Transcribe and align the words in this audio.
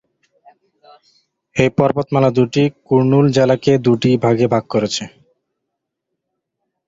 এই 1.55 1.69
পর্বতমালা 1.77 2.29
দুটি 2.37 2.63
কুর্নুল 2.87 3.25
জেলাকে 3.37 3.71
দুটি 3.85 4.11
ভাগে 4.23 4.47
ভাগ 4.53 4.63
করেছে। 4.73 5.03